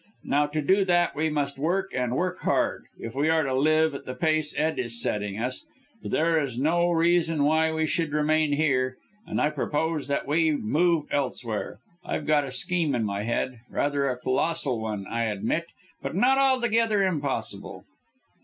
Now 0.23 0.47
to 0.47 0.63
do 0.63 0.83
that 0.85 1.15
we 1.15 1.29
must 1.29 1.59
work, 1.59 1.91
and 1.93 2.15
work 2.15 2.39
hard, 2.39 2.85
if 2.97 3.13
we 3.13 3.29
are 3.29 3.43
to 3.43 3.53
live 3.53 3.93
at 3.93 4.05
the 4.05 4.15
pace 4.15 4.57
Ed 4.57 4.79
is 4.79 4.99
setting 4.99 5.37
us 5.37 5.67
but 6.01 6.09
there 6.09 6.41
is 6.43 6.57
no 6.57 6.89
reason 6.89 7.43
why 7.43 7.71
we 7.71 7.85
should 7.85 8.11
remain 8.11 8.53
here, 8.53 8.97
and 9.27 9.39
I 9.39 9.51
propose 9.51 10.07
that 10.07 10.25
we 10.25 10.53
move 10.53 11.05
elsewhere. 11.11 11.77
I've 12.03 12.25
got 12.25 12.45
a 12.45 12.51
scheme 12.51 12.95
in 12.95 13.03
my 13.03 13.21
head, 13.21 13.59
rather 13.69 14.09
a 14.09 14.17
colossal 14.17 14.79
one 14.81 15.05
I 15.05 15.25
admit, 15.25 15.67
but 16.01 16.15
not 16.15 16.39
altogether 16.39 17.03
impossible." 17.03 17.85